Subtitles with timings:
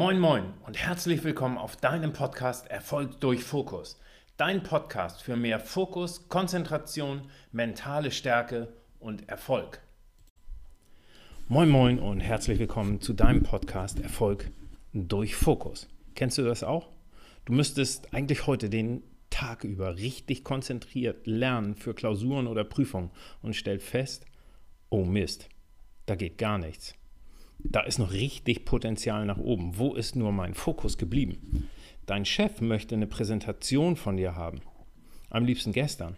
[0.00, 4.00] Moin moin und herzlich willkommen auf deinem Podcast Erfolg durch Fokus.
[4.38, 9.82] Dein Podcast für mehr Fokus, Konzentration, mentale Stärke und Erfolg.
[11.48, 14.50] Moin moin und herzlich willkommen zu deinem Podcast Erfolg
[14.94, 15.86] durch Fokus.
[16.14, 16.88] Kennst du das auch?
[17.44, 23.10] Du müsstest eigentlich heute den Tag über richtig konzentriert lernen für Klausuren oder Prüfungen
[23.42, 24.24] und stellt fest,
[24.88, 25.50] oh Mist,
[26.06, 26.94] da geht gar nichts.
[27.64, 29.78] Da ist noch richtig Potenzial nach oben.
[29.78, 31.68] Wo ist nur mein Fokus geblieben?
[32.06, 34.60] Dein Chef möchte eine Präsentation von dir haben.
[35.28, 36.16] Am liebsten gestern.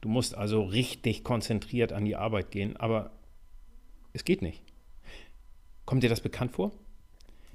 [0.00, 3.12] Du musst also richtig konzentriert an die Arbeit gehen, aber
[4.12, 4.62] es geht nicht.
[5.86, 6.72] Kommt dir das bekannt vor?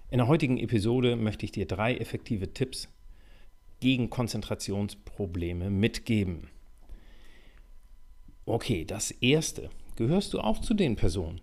[0.10, 2.88] In der heutigen Episode möchte ich dir drei effektive Tipps
[3.80, 6.48] gegen Konzentrationsprobleme mitgeben.
[8.46, 9.70] Okay, das erste.
[9.98, 11.42] Gehörst du auch zu den Personen,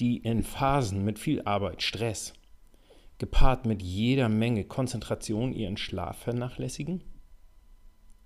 [0.00, 2.32] die in Phasen mit viel Arbeit, Stress,
[3.18, 7.02] gepaart mit jeder Menge Konzentration ihren Schlaf vernachlässigen?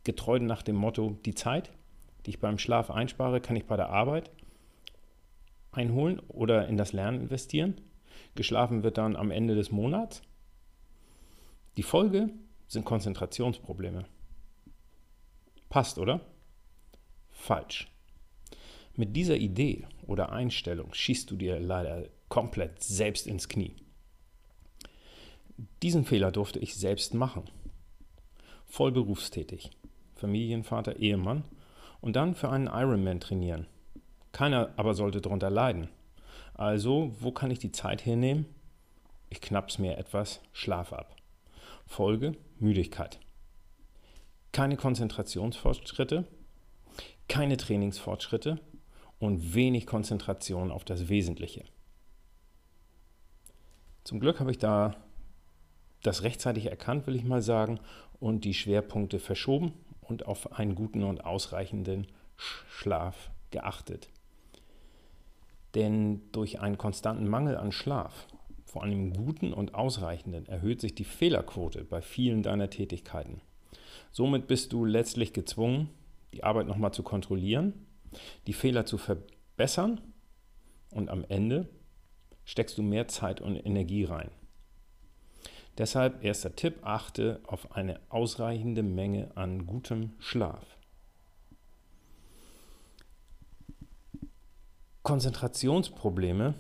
[0.04, 1.72] Getreu nach dem Motto, die Zeit,
[2.24, 4.30] die ich beim Schlaf einspare, kann ich bei der Arbeit
[5.70, 7.80] einholen oder in das Lernen investieren.
[8.34, 10.22] Geschlafen wird dann am Ende des Monats.
[11.76, 12.30] Die Folge
[12.66, 14.04] sind Konzentrationsprobleme.
[15.68, 16.20] Passt, oder?
[17.30, 17.90] Falsch.
[18.94, 23.76] Mit dieser Idee oder Einstellung schießt du dir leider komplett selbst ins Knie.
[25.82, 27.44] Diesen Fehler durfte ich selbst machen.
[28.66, 29.70] Voll berufstätig,
[30.14, 31.44] Familienvater, Ehemann
[32.00, 33.66] und dann für einen Ironman trainieren.
[34.32, 35.88] Keiner aber sollte darunter leiden.
[36.54, 38.46] Also, wo kann ich die Zeit hernehmen?
[39.28, 41.16] Ich knapp's mir etwas Schlaf ab.
[41.86, 43.18] Folge Müdigkeit.
[44.52, 46.26] Keine Konzentrationsfortschritte,
[47.28, 48.60] keine Trainingsfortschritte
[49.22, 51.62] und wenig Konzentration auf das Wesentliche.
[54.02, 54.96] Zum Glück habe ich da
[56.02, 57.78] das rechtzeitig erkannt, will ich mal sagen,
[58.18, 64.08] und die Schwerpunkte verschoben und auf einen guten und ausreichenden Schlaf geachtet.
[65.76, 68.26] Denn durch einen konstanten Mangel an Schlaf,
[68.64, 73.40] vor allem guten und ausreichenden, erhöht sich die Fehlerquote bei vielen deiner Tätigkeiten.
[74.10, 75.90] Somit bist du letztlich gezwungen,
[76.34, 77.86] die Arbeit nochmal zu kontrollieren
[78.46, 80.00] die Fehler zu verbessern
[80.90, 81.68] und am Ende
[82.44, 84.30] steckst du mehr Zeit und Energie rein.
[85.78, 90.76] Deshalb erster Tipp, achte auf eine ausreichende Menge an gutem Schlaf.
[95.02, 96.54] Konzentrationsprobleme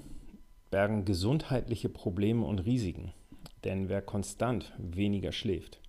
[0.70, 3.12] bergen gesundheitliche Probleme und Risiken,
[3.64, 5.80] denn wer konstant weniger schläft,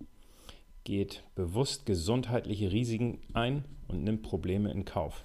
[0.84, 5.24] geht bewusst gesundheitliche Risiken ein und nimmt Probleme in Kauf.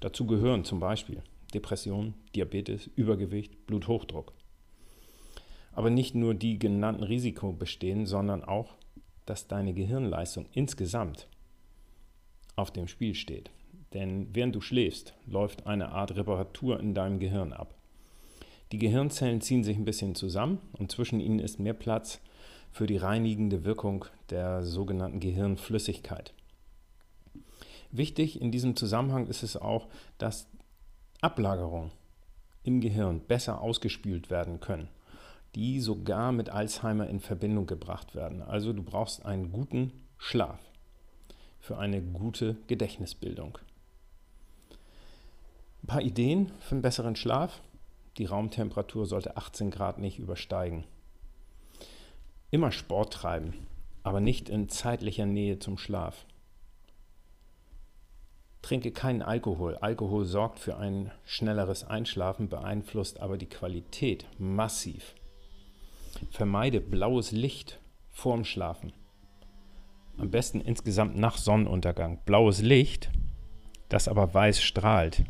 [0.00, 1.22] Dazu gehören zum Beispiel
[1.54, 4.32] Depression, Diabetes, Übergewicht, Bluthochdruck.
[5.72, 8.74] Aber nicht nur die genannten Risiken bestehen, sondern auch,
[9.26, 11.28] dass deine Gehirnleistung insgesamt
[12.56, 13.50] auf dem Spiel steht.
[13.92, 17.74] Denn während du schläfst, läuft eine Art Reparatur in deinem Gehirn ab.
[18.72, 22.20] Die Gehirnzellen ziehen sich ein bisschen zusammen und zwischen ihnen ist mehr Platz
[22.72, 26.34] für die reinigende Wirkung der sogenannten Gehirnflüssigkeit.
[27.90, 29.88] Wichtig in diesem Zusammenhang ist es auch,
[30.18, 30.48] dass
[31.20, 31.90] Ablagerungen
[32.62, 34.88] im Gehirn besser ausgespült werden können,
[35.54, 38.42] die sogar mit Alzheimer in Verbindung gebracht werden.
[38.42, 40.58] Also du brauchst einen guten Schlaf
[41.60, 43.58] für eine gute Gedächtnisbildung.
[45.82, 47.60] Ein paar Ideen für einen besseren Schlaf.
[48.18, 50.84] Die Raumtemperatur sollte 18 Grad nicht übersteigen.
[52.50, 53.54] Immer Sport treiben,
[54.02, 56.24] aber nicht in zeitlicher Nähe zum Schlaf.
[58.66, 59.76] Trinke keinen Alkohol.
[59.76, 65.14] Alkohol sorgt für ein schnelleres Einschlafen, beeinflusst aber die Qualität massiv.
[66.32, 67.78] Vermeide blaues Licht
[68.10, 68.92] vorm Schlafen.
[70.18, 72.18] Am besten insgesamt nach Sonnenuntergang.
[72.24, 73.12] Blaues Licht,
[73.88, 75.22] das aber weiß strahlt.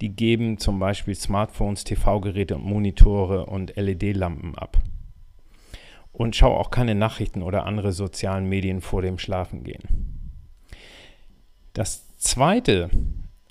[0.00, 4.80] Die geben zum Beispiel Smartphones, TV-Geräte und Monitore und LED-Lampen ab.
[6.12, 10.20] Und schau auch keine Nachrichten oder andere sozialen Medien vor dem Schlafengehen.
[11.72, 12.88] Das Zweite,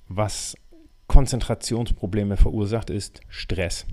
[0.08, 0.58] was
[1.06, 3.86] Konzentrationsprobleme verursacht, ist Stress.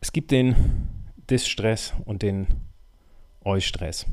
[0.00, 0.88] Es gibt den
[1.28, 2.46] Distress und den
[3.44, 4.06] Eustress.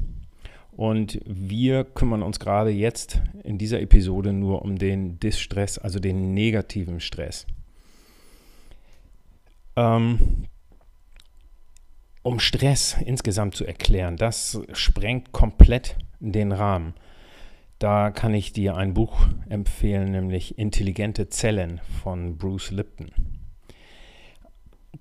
[0.74, 6.34] Und wir kümmern uns gerade jetzt in dieser Episode nur um den Distress, also den
[6.34, 7.48] negativen Stress.
[9.78, 10.48] Ähm,
[12.24, 16.94] um Stress insgesamt zu erklären, das sprengt komplett den Rahmen.
[17.80, 23.12] Da kann ich dir ein Buch empfehlen, nämlich Intelligente Zellen von Bruce Lipton.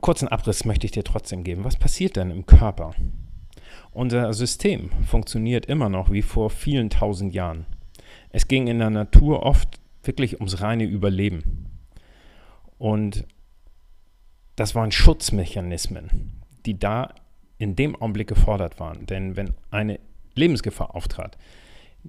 [0.02, 1.64] kurzen Abriss möchte ich dir trotzdem geben.
[1.64, 2.94] Was passiert denn im Körper?
[3.92, 7.64] Unser System funktioniert immer noch wie vor vielen tausend Jahren.
[8.28, 11.70] Es ging in der Natur oft wirklich ums reine Überleben.
[12.76, 13.24] Und
[14.54, 17.14] das waren Schutzmechanismen, die da
[17.56, 19.06] in dem Augenblick gefordert waren.
[19.06, 19.98] Denn wenn eine
[20.34, 21.38] Lebensgefahr auftrat,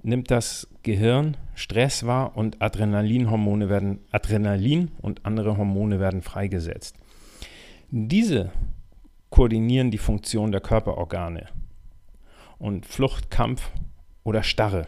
[0.02, 6.96] nimmt das Gehirn Stress wahr und Adrenalinhormone werden, Adrenalin und andere Hormone werden freigesetzt.
[7.90, 8.52] Diese
[9.30, 11.46] koordinieren die Funktion der Körperorgane
[12.58, 13.70] und Flucht, Kampf
[14.24, 14.86] oder Starre.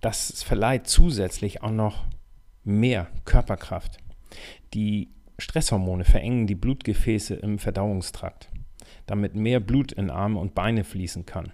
[0.00, 2.04] Das verleiht zusätzlich auch noch
[2.62, 3.98] mehr Körperkraft.
[4.74, 5.08] Die
[5.38, 8.48] Stresshormone verengen die Blutgefäße im Verdauungstrakt,
[9.06, 11.52] damit mehr Blut in Arme und Beine fließen kann.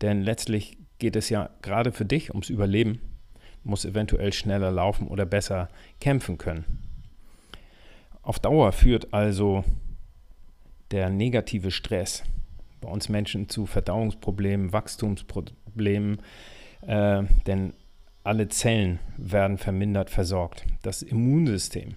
[0.00, 3.00] Denn letztlich geht es ja gerade für dich ums Überleben,
[3.64, 5.68] muss eventuell schneller laufen oder besser
[6.00, 6.64] kämpfen können.
[8.22, 9.64] Auf Dauer führt also
[10.92, 12.22] der negative Stress
[12.80, 16.22] bei uns Menschen zu Verdauungsproblemen, Wachstumsproblemen,
[16.82, 17.74] äh, denn
[18.22, 20.64] alle Zellen werden vermindert versorgt.
[20.82, 21.96] Das Immunsystem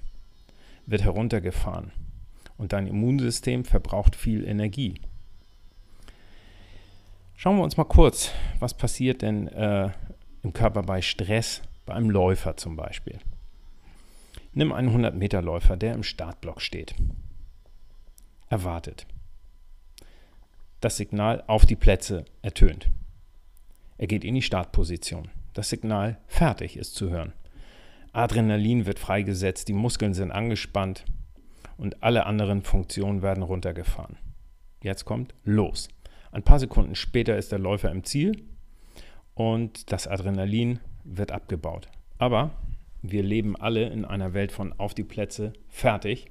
[0.88, 1.92] wird heruntergefahren
[2.57, 4.96] und dein Immunsystem verbraucht viel Energie.
[7.38, 9.92] Schauen wir uns mal kurz, was passiert denn äh,
[10.42, 13.20] im Körper bei Stress, bei einem Läufer zum Beispiel.
[14.54, 16.96] Nimm einen 100-Meter-Läufer, der im Startblock steht.
[18.48, 19.06] Erwartet.
[20.80, 22.90] Das Signal auf die Plätze ertönt.
[23.98, 25.30] Er geht in die Startposition.
[25.54, 27.34] Das Signal fertig ist zu hören.
[28.14, 31.04] Adrenalin wird freigesetzt, die Muskeln sind angespannt
[31.78, 34.18] und alle anderen Funktionen werden runtergefahren.
[34.81, 35.90] Jetzt kommt los.
[36.36, 38.44] Ein paar Sekunden später ist der Läufer im Ziel
[39.36, 41.88] und das Adrenalin wird abgebaut.
[42.18, 42.52] Aber
[43.02, 46.30] wir leben alle in einer Welt von auf die Plätze, fertig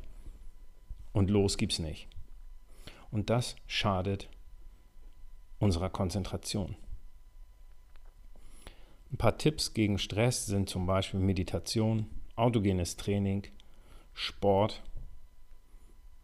[1.15, 2.07] und los gibt's nicht.
[3.11, 4.29] Und das schadet
[5.59, 6.77] unserer Konzentration.
[9.11, 13.45] Ein paar Tipps gegen Stress sind zum Beispiel Meditation, autogenes Training,
[14.13, 14.83] Sport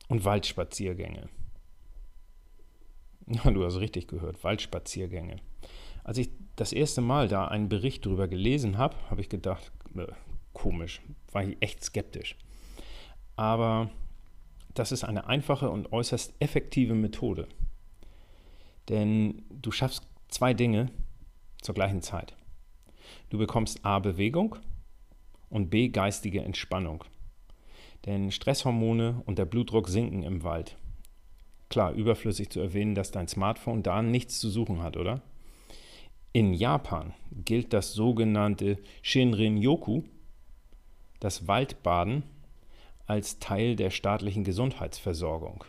[0.09, 1.31] und Waldspaziergänge.
[3.45, 5.37] Ja, du hast richtig gehört, Waldspaziergänge.
[6.03, 10.07] Als ich das erste Mal da einen Bericht darüber gelesen habe, habe ich gedacht, äh,
[10.53, 11.01] komisch,
[11.31, 12.37] war ich echt skeptisch.
[13.37, 13.91] Aber
[14.75, 17.47] das ist eine einfache und äußerst effektive Methode.
[18.89, 20.91] Denn du schaffst zwei Dinge
[21.63, 22.35] zur gleichen Zeit.
[23.29, 24.57] Du bekommst A Bewegung
[25.49, 27.05] und B geistige Entspannung.
[28.07, 30.77] Denn Stresshormone und der Blutdruck sinken im Wald.
[31.71, 35.23] Klar, überflüssig zu erwähnen, dass dein Smartphone da nichts zu suchen hat, oder?
[36.33, 37.15] In Japan
[37.45, 40.03] gilt das sogenannte Shinrin-yoku,
[41.21, 42.25] das Waldbaden,
[43.07, 45.65] als Teil der staatlichen Gesundheitsversorgung.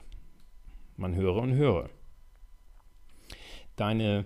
[0.97, 1.89] Man höre und höre.
[3.75, 4.25] Deine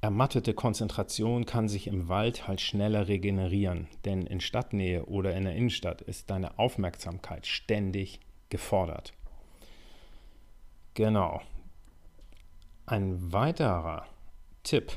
[0.00, 5.54] ermattete Konzentration kann sich im Wald halt schneller regenerieren, denn in Stadtnähe oder in der
[5.54, 9.12] Innenstadt ist deine Aufmerksamkeit ständig gefordert.
[11.00, 11.40] Genau.
[12.84, 14.04] Ein weiterer
[14.64, 14.92] Tipp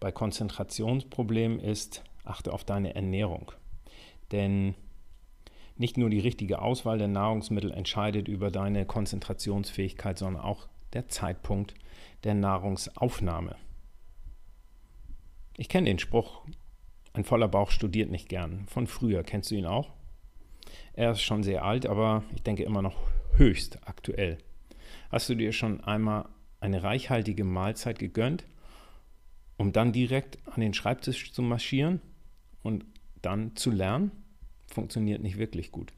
[0.00, 3.52] bei Konzentrationsproblemen ist, achte auf deine Ernährung.
[4.32, 4.74] Denn
[5.76, 11.74] nicht nur die richtige Auswahl der Nahrungsmittel entscheidet über deine Konzentrationsfähigkeit, sondern auch der Zeitpunkt
[12.24, 13.56] der Nahrungsaufnahme.
[15.58, 16.46] Ich kenne den Spruch,
[17.12, 18.64] ein voller Bauch studiert nicht gern.
[18.68, 19.90] Von früher, kennst du ihn auch?
[20.94, 22.96] Er ist schon sehr alt, aber ich denke immer noch
[23.36, 24.38] höchst aktuell.
[25.16, 26.28] Hast du dir schon einmal
[26.60, 28.44] eine reichhaltige Mahlzeit gegönnt,
[29.56, 32.02] um dann direkt an den Schreibtisch zu marschieren
[32.62, 32.84] und
[33.22, 34.10] dann zu lernen?
[34.66, 35.90] Funktioniert nicht wirklich gut.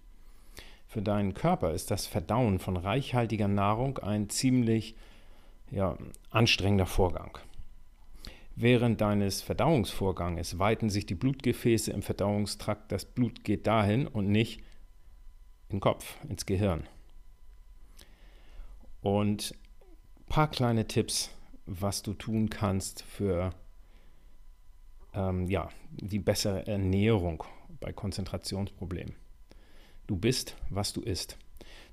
[0.87, 4.95] Für deinen Körper ist das Verdauen von reichhaltiger Nahrung ein ziemlich
[5.73, 5.99] ja,
[6.31, 7.39] anstrengender Vorgang.
[8.55, 12.93] Während deines Verdauungsvorganges weiten sich die Blutgefäße im Verdauungstrakt.
[12.93, 14.61] Das Blut geht dahin und nicht
[15.71, 16.85] in den Kopf, ins Gehirn.
[19.01, 19.55] Und
[20.19, 21.31] ein paar kleine Tipps,
[21.67, 23.55] was du tun kannst für
[25.15, 27.45] ähm, ja, die bessere Ernährung
[27.81, 29.15] bei Konzentrationsproblemen.
[30.07, 31.37] Du bist, was du isst.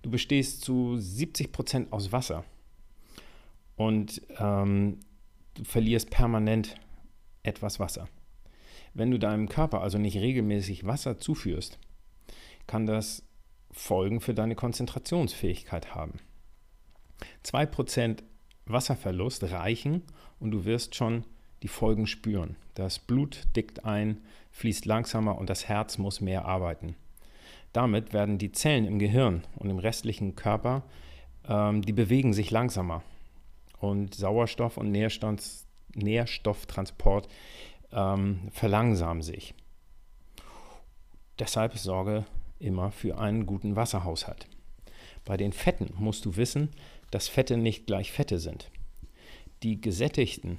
[0.01, 2.45] Du bestehst zu 70 Prozent aus Wasser
[3.75, 4.99] und ähm,
[5.55, 6.75] du verlierst permanent
[7.43, 8.07] etwas Wasser.
[8.93, 11.79] Wenn du deinem Körper also nicht regelmäßig Wasser zuführst,
[12.67, 13.23] kann das
[13.71, 16.19] Folgen für deine Konzentrationsfähigkeit haben.
[17.43, 18.23] 2%
[18.65, 20.03] Wasserverlust reichen
[20.39, 21.23] und du wirst schon
[21.63, 22.55] die Folgen spüren.
[22.73, 26.95] Das Blut dickt ein, fließt langsamer und das Herz muss mehr arbeiten.
[27.73, 30.83] Damit werden die Zellen im Gehirn und im restlichen Körper,
[31.47, 33.03] ähm, die bewegen sich langsamer.
[33.79, 37.27] Und Sauerstoff- und Nährstoff, Nährstofftransport
[37.91, 39.53] ähm, verlangsamen sich.
[41.39, 42.25] Deshalb sorge
[42.59, 44.47] immer für einen guten Wasserhaushalt.
[45.25, 46.69] Bei den Fetten musst du wissen,
[47.15, 48.69] dass Fette nicht gleich Fette sind.
[49.63, 50.57] Die gesättigten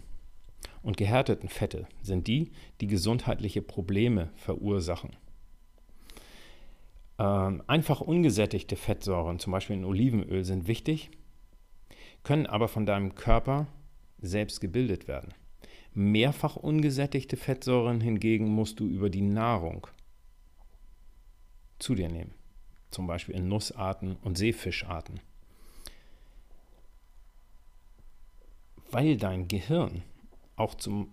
[0.80, 5.14] und gehärteten Fette sind die, die gesundheitliche Probleme verursachen.
[7.18, 11.10] Ähm, einfach ungesättigte Fettsäuren, zum Beispiel in Olivenöl, sind wichtig,
[12.22, 13.66] können aber von deinem Körper
[14.22, 15.34] selbst gebildet werden.
[15.92, 19.88] Mehrfach ungesättigte Fettsäuren hingegen musst du über die Nahrung
[21.78, 22.32] zu dir nehmen,
[22.90, 25.20] zum Beispiel in Nussarten und Seefischarten.
[28.96, 30.04] Weil dein Gehirn
[30.56, 31.10] auch zum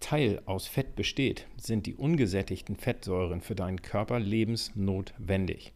[0.00, 5.72] Teil aus Fett besteht, sind die ungesättigten Fettsäuren für deinen Körper lebensnotwendig.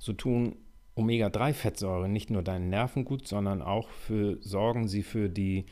[0.00, 0.56] So tun
[0.96, 5.66] Omega-3-Fettsäuren nicht nur deinen Nerven gut, sondern auch für, sorgen sie für die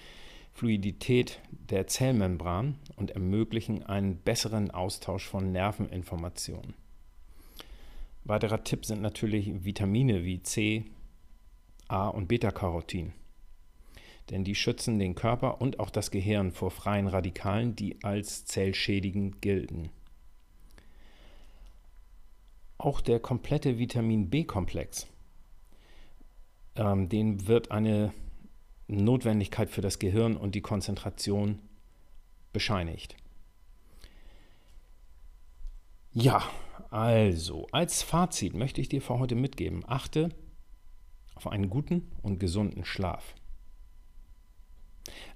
[0.53, 6.75] Fluidität der Zellmembran und ermöglichen einen besseren Austausch von Nerveninformationen.
[8.23, 10.85] Weiterer Tipp sind natürlich Vitamine wie C,
[11.89, 13.15] A und Beta-Carotin
[14.31, 19.43] denn die schützen den Körper und auch das Gehirn vor freien Radikalen, die als zellschädigend
[19.43, 19.91] gelten.
[22.77, 25.09] Auch der komplette Vitamin B-Komplex,
[26.77, 28.13] ähm, den wird eine
[28.87, 31.59] Notwendigkeit für das Gehirn und die Konzentration
[32.53, 33.17] bescheinigt.
[36.13, 36.43] Ja,
[36.91, 40.31] also als Fazit möchte ich dir für heute mitgeben, achte
[41.35, 43.35] auf einen guten und gesunden Schlaf.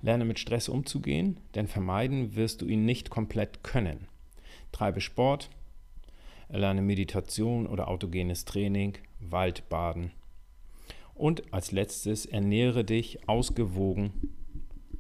[0.01, 4.07] Lerne mit Stress umzugehen, denn vermeiden wirst du ihn nicht komplett können.
[4.73, 5.51] Treibe Sport,
[6.49, 10.13] erlerne Meditation oder autogenes Training, Waldbaden.
[11.15, 14.13] Und als letztes ernähre dich ausgewogen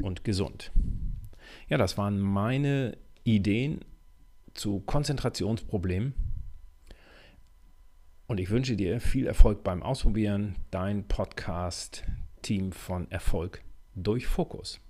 [0.02, 0.72] und gesund.
[1.68, 3.80] Ja, das waren meine Ideen
[4.54, 6.14] zu Konzentrationsproblemen.
[8.26, 10.56] Und ich wünsche dir viel Erfolg beim Ausprobieren.
[10.70, 13.62] Dein Podcast-Team von Erfolg
[13.94, 14.80] durch Fokus.